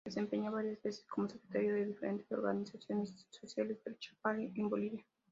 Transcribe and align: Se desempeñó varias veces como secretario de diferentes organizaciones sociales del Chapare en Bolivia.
Se 0.03 0.09
desempeñó 0.09 0.51
varias 0.51 0.81
veces 0.81 1.05
como 1.07 1.29
secretario 1.29 1.75
de 1.75 1.85
diferentes 1.85 2.31
organizaciones 2.31 3.27
sociales 3.29 3.83
del 3.83 3.99
Chapare 3.99 4.51
en 4.55 4.67
Bolivia. 4.67 5.05